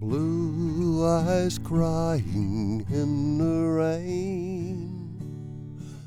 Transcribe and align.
Blue 0.00 1.04
eyes 1.04 1.58
crying 1.58 2.86
in 2.88 3.38
the 3.38 3.66
rain. 3.68 4.94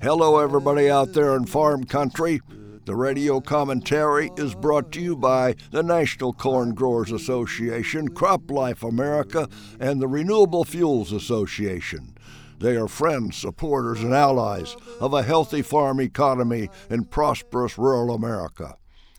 Hello, 0.00 0.38
everybody 0.38 0.88
out 0.88 1.12
there 1.12 1.34
in 1.34 1.44
farm 1.44 1.82
country. 1.82 2.40
The 2.84 2.94
radio 2.94 3.40
commentary 3.40 4.30
is 4.36 4.54
brought 4.54 4.92
to 4.92 5.00
you 5.00 5.16
by 5.16 5.56
the 5.72 5.82
National 5.82 6.32
Corn 6.32 6.72
Growers 6.72 7.10
Association, 7.10 8.10
CropLife 8.10 8.88
America, 8.88 9.48
and 9.80 10.00
the 10.00 10.06
Renewable 10.06 10.64
Fuels 10.64 11.10
Association. 11.12 12.16
They 12.60 12.76
are 12.76 12.86
friends, 12.86 13.38
supporters, 13.38 14.04
and 14.04 14.14
allies 14.14 14.76
of 15.00 15.14
a 15.14 15.24
healthy 15.24 15.62
farm 15.62 16.00
economy 16.00 16.68
in 16.88 17.06
prosperous 17.06 17.76
rural 17.76 18.14
America. 18.14 18.76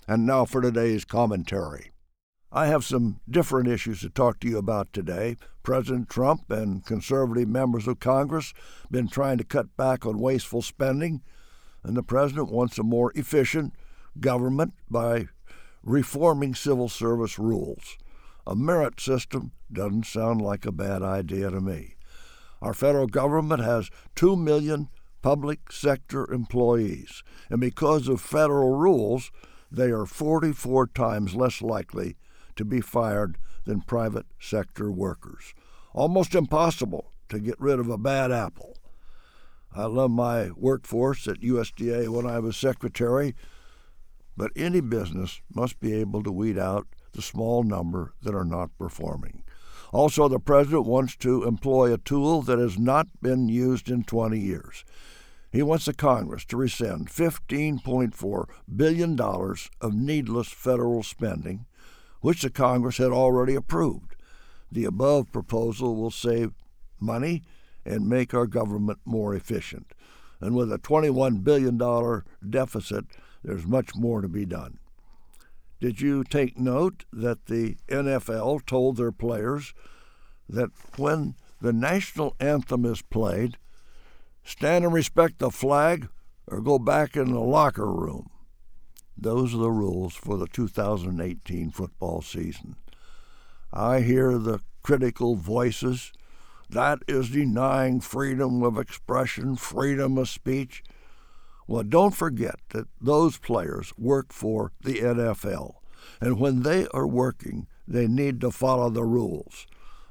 And 0.07 0.25
now 0.25 0.45
for 0.45 0.61
today's 0.61 1.03
commentary. 1.03 1.91
I 2.53 2.65
have 2.65 2.83
some 2.83 3.21
different 3.29 3.69
issues 3.69 4.01
to 4.01 4.09
talk 4.09 4.41
to 4.41 4.47
you 4.47 4.57
about 4.57 4.91
today. 4.91 5.37
President 5.63 6.09
Trump 6.09 6.51
and 6.51 6.85
conservative 6.85 7.47
members 7.47 7.87
of 7.87 8.01
Congress 8.01 8.53
have 8.81 8.91
been 8.91 9.07
trying 9.07 9.37
to 9.37 9.45
cut 9.45 9.77
back 9.77 10.05
on 10.05 10.19
wasteful 10.19 10.61
spending, 10.61 11.21
and 11.81 11.95
the 11.95 12.03
president 12.03 12.51
wants 12.51 12.77
a 12.77 12.83
more 12.83 13.13
efficient 13.15 13.73
government 14.19 14.73
by 14.89 15.29
reforming 15.81 16.53
civil 16.53 16.89
service 16.89 17.39
rules. 17.39 17.97
A 18.45 18.53
merit 18.53 18.99
system 18.99 19.53
doesn't 19.71 20.05
sound 20.05 20.41
like 20.41 20.65
a 20.65 20.73
bad 20.73 21.01
idea 21.01 21.51
to 21.51 21.61
me. 21.61 21.95
Our 22.61 22.73
federal 22.73 23.07
government 23.07 23.63
has 23.63 23.89
2 24.15 24.35
million 24.35 24.89
public 25.21 25.71
sector 25.71 26.29
employees, 26.29 27.23
and 27.49 27.61
because 27.61 28.09
of 28.09 28.19
federal 28.19 28.75
rules, 28.75 29.31
they 29.71 29.89
are 29.89 30.05
44 30.05 30.87
times 30.87 31.33
less 31.33 31.61
likely 31.61 32.17
to 32.55 32.65
be 32.65 32.81
fired 32.81 33.37
than 33.65 33.81
private 33.81 34.25
sector 34.39 34.91
workers. 34.91 35.53
Almost 35.93 36.35
impossible 36.35 37.11
to 37.29 37.39
get 37.39 37.59
rid 37.59 37.79
of 37.79 37.89
a 37.89 37.97
bad 37.97 38.31
apple. 38.31 38.77
I 39.73 39.85
love 39.85 40.11
my 40.11 40.51
workforce 40.51 41.27
at 41.27 41.41
USDA 41.41 42.09
when 42.09 42.25
I 42.25 42.39
was 42.39 42.57
secretary, 42.57 43.35
but 44.35 44.51
any 44.55 44.81
business 44.81 45.41
must 45.53 45.79
be 45.79 45.93
able 45.93 46.23
to 46.23 46.31
weed 46.31 46.57
out 46.57 46.87
the 47.13 47.21
small 47.21 47.63
number 47.63 48.13
that 48.21 48.35
are 48.35 48.45
not 48.45 48.77
performing. 48.77 49.43
Also, 49.93 50.27
the 50.27 50.39
president 50.39 50.85
wants 50.85 51.15
to 51.17 51.43
employ 51.43 51.93
a 51.93 51.97
tool 51.97 52.41
that 52.43 52.59
has 52.59 52.79
not 52.79 53.07
been 53.21 53.49
used 53.49 53.89
in 53.89 54.03
20 54.03 54.39
years. 54.39 54.85
He 55.51 55.61
wants 55.61 55.85
the 55.85 55.93
Congress 55.93 56.45
to 56.45 56.57
rescind 56.57 57.09
$15.4 57.09 58.45
billion 58.73 59.19
of 59.19 59.93
needless 59.93 60.47
federal 60.47 61.03
spending 61.03 61.65
which 62.21 62.41
the 62.41 62.49
Congress 62.49 62.97
had 62.97 63.11
already 63.11 63.55
approved. 63.55 64.15
The 64.71 64.85
above 64.85 65.31
proposal 65.31 65.95
will 65.95 66.11
save 66.11 66.53
money 66.99 67.43
and 67.85 68.07
make 68.07 68.33
our 68.33 68.47
government 68.47 68.99
more 69.05 69.35
efficient. 69.35 69.93
And 70.39 70.55
with 70.55 70.71
a 70.71 70.79
$21 70.79 71.43
billion 71.43 71.77
deficit, 72.49 73.05
there's 73.43 73.65
much 73.65 73.95
more 73.95 74.21
to 74.21 74.27
be 74.27 74.45
done. 74.45 74.79
Did 75.79 75.99
you 75.99 76.23
take 76.23 76.59
note 76.59 77.05
that 77.11 77.47
the 77.47 77.75
NFL 77.89 78.65
told 78.65 78.97
their 78.97 79.11
players 79.11 79.73
that 80.47 80.69
when 80.97 81.35
the 81.59 81.73
national 81.73 82.35
anthem 82.39 82.85
is 82.85 83.01
played, 83.01 83.57
stand 84.43 84.85
and 84.85 84.93
respect 84.93 85.39
the 85.39 85.49
flag 85.49 86.07
or 86.47 86.61
go 86.61 86.77
back 86.77 87.15
in 87.15 87.31
the 87.33 87.39
locker 87.39 87.91
room? 87.91 88.30
Those 89.21 89.53
are 89.53 89.59
the 89.59 89.69
rules 89.69 90.15
for 90.15 90.35
the 90.35 90.47
2018 90.47 91.69
football 91.69 92.23
season. 92.23 92.75
I 93.71 94.01
hear 94.01 94.39
the 94.39 94.61
critical 94.81 95.35
voices. 95.35 96.11
That 96.71 97.03
is 97.07 97.29
denying 97.29 98.01
freedom 98.01 98.63
of 98.63 98.79
expression, 98.79 99.57
freedom 99.57 100.17
of 100.17 100.27
speech. 100.27 100.83
Well, 101.67 101.83
don't 101.83 102.15
forget 102.15 102.55
that 102.69 102.87
those 102.99 103.37
players 103.37 103.93
work 103.95 104.33
for 104.33 104.71
the 104.81 104.95
NFL, 104.95 105.75
and 106.19 106.39
when 106.39 106.63
they 106.63 106.87
are 106.87 107.07
working, 107.07 107.67
they 107.87 108.07
need 108.07 108.41
to 108.41 108.49
follow 108.49 108.89
the 108.89 109.03
rules. 109.03 109.67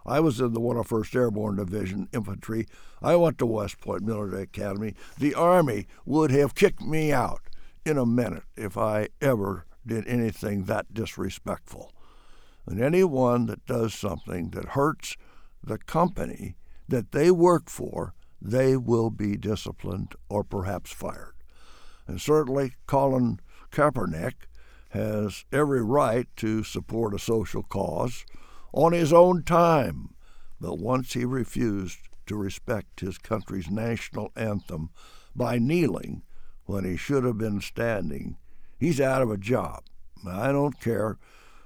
I 0.06 0.20
was 0.20 0.40
in 0.40 0.52
the 0.52 0.60
101st 0.60 1.14
Airborne 1.16 1.56
Division 1.56 2.08
Infantry. 2.12 2.66
I 3.02 3.16
went 3.16 3.38
to 3.38 3.46
West 3.46 3.80
Point 3.80 4.02
Military 4.02 4.44
Academy. 4.44 4.94
The 5.18 5.34
Army 5.34 5.88
would 6.06 6.30
have 6.30 6.54
kicked 6.54 6.82
me 6.82 7.12
out 7.12 7.42
in 7.84 7.98
a 7.98 8.06
minute 8.06 8.44
if 8.56 8.76
I 8.76 9.08
ever 9.20 9.66
did 9.86 10.06
anything 10.06 10.64
that 10.64 10.92
disrespectful. 10.92 11.92
And 12.66 12.80
anyone 12.80 13.46
that 13.46 13.66
does 13.66 13.94
something 13.94 14.50
that 14.50 14.70
hurts 14.70 15.16
the 15.62 15.78
company 15.78 16.56
that 16.88 17.12
they 17.12 17.30
work 17.30 17.68
for, 17.68 18.14
they 18.40 18.76
will 18.76 19.10
be 19.10 19.36
disciplined 19.36 20.14
or 20.28 20.44
perhaps 20.44 20.92
fired. 20.92 21.34
And 22.06 22.20
certainly 22.20 22.74
Colin 22.86 23.40
Kaepernick 23.70 24.34
has 24.90 25.44
every 25.52 25.82
right 25.82 26.28
to 26.36 26.64
support 26.64 27.14
a 27.14 27.18
social 27.18 27.62
cause 27.62 28.24
on 28.72 28.92
his 28.92 29.12
own 29.12 29.42
time. 29.42 30.14
But 30.60 30.78
once 30.78 31.12
he 31.12 31.24
refused 31.24 31.98
to 32.26 32.36
respect 32.36 33.00
his 33.00 33.18
country's 33.18 33.70
national 33.70 34.32
anthem 34.36 34.90
by 35.34 35.58
kneeling, 35.58 36.22
when 36.70 36.84
he 36.84 36.96
should 36.96 37.24
have 37.24 37.36
been 37.36 37.60
standing, 37.60 38.36
he's 38.78 39.00
out 39.00 39.22
of 39.22 39.30
a 39.30 39.36
job. 39.36 39.82
I 40.26 40.52
don't 40.52 40.80
care 40.80 41.18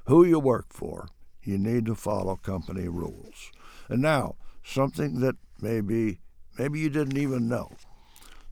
who 0.06 0.24
you 0.24 0.38
work 0.38 0.66
for, 0.70 1.08
you 1.42 1.58
need 1.58 1.84
to 1.86 1.94
follow 1.94 2.36
company 2.36 2.88
rules. 2.88 3.52
And 3.88 4.00
now, 4.00 4.36
something 4.62 5.20
that 5.20 5.36
maybe 5.60 6.20
maybe 6.58 6.80
you 6.80 6.88
didn't 6.88 7.18
even 7.18 7.48
know. 7.48 7.72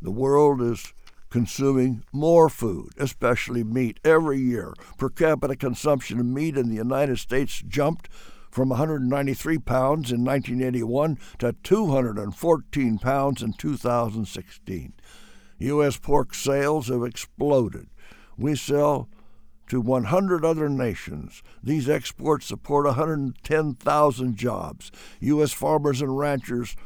The 0.02 0.10
world 0.10 0.60
is 0.60 0.92
consuming 1.30 2.04
more 2.12 2.50
food, 2.50 2.90
especially 2.98 3.64
meat, 3.64 3.98
every 4.04 4.38
year. 4.38 4.74
Per 4.98 5.08
capita 5.08 5.56
consumption 5.56 6.20
of 6.20 6.26
meat 6.26 6.58
in 6.58 6.68
the 6.68 6.76
United 6.76 7.18
States 7.18 7.62
jumped 7.66 8.10
from 8.50 8.68
193 8.68 9.58
pounds 9.58 10.12
in 10.12 10.22
1981 10.24 11.18
to 11.38 11.54
214 11.62 12.98
pounds 12.98 13.42
in 13.42 13.54
2016. 13.54 14.92
U.S. 15.62 15.96
pork 15.96 16.34
sales 16.34 16.88
have 16.88 17.04
exploded. 17.04 17.88
We 18.36 18.56
sell 18.56 19.08
to 19.68 19.80
100 19.80 20.44
other 20.44 20.68
nations. 20.68 21.42
These 21.62 21.88
exports 21.88 22.46
support 22.46 22.84
110,000 22.86 24.36
jobs. 24.36 24.90
U.S. 25.20 25.52
farmers 25.52 26.02
and 26.02 26.18
ranchers 26.18 26.76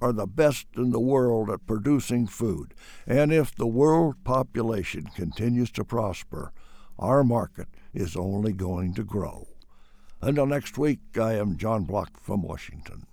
are 0.00 0.12
the 0.12 0.26
best 0.26 0.66
in 0.76 0.90
the 0.90 1.00
world 1.00 1.50
at 1.50 1.66
producing 1.66 2.26
food. 2.26 2.74
And 3.06 3.32
if 3.32 3.54
the 3.54 3.66
world 3.66 4.16
population 4.24 5.10
continues 5.14 5.70
to 5.72 5.84
prosper, 5.84 6.52
our 6.98 7.24
market 7.24 7.68
is 7.92 8.16
only 8.16 8.52
going 8.52 8.94
to 8.94 9.04
grow. 9.04 9.48
Until 10.20 10.46
next 10.46 10.78
week, 10.78 11.00
I 11.20 11.34
am 11.34 11.56
John 11.58 11.84
Block 11.84 12.20
from 12.20 12.42
Washington. 12.42 13.06